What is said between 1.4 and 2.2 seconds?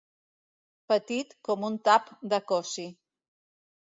com un tap